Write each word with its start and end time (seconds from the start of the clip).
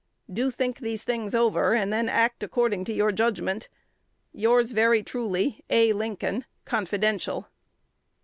Do 0.33 0.49
think 0.49 0.79
these 0.79 1.03
things 1.03 1.35
over, 1.35 1.75
and 1.75 1.93
then 1.93 2.09
act 2.09 2.41
according 2.41 2.85
to 2.85 2.91
your 2.91 3.11
judgment. 3.11 3.69
Yours 4.33 4.71
very 4.71 5.03
truly, 5.03 5.63
A. 5.69 5.93
Lincoln. 5.93 6.45
(Confidential.) 6.65 7.47